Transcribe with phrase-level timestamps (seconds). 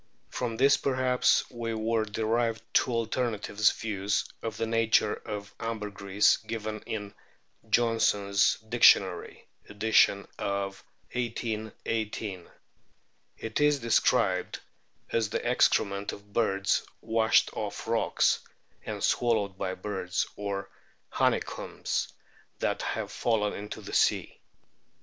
[0.31, 7.13] From this perhaps were derived two alternative views of the nature of ambergris given in
[7.69, 12.49] Johnsons Dictionary (edition of 1818).
[13.37, 14.59] It is described
[15.11, 18.39] as the excrement of birds washed off rocks
[18.83, 20.67] and swallowed by birds, or
[21.09, 22.11] honeycombs
[22.57, 24.39] that have fallen into the sea.